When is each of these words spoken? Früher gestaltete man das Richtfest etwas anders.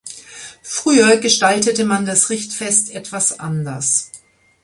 Früher 0.63 1.17
gestaltete 1.17 1.85
man 1.85 2.07
das 2.07 2.31
Richtfest 2.31 2.89
etwas 2.89 3.39
anders. 3.39 4.09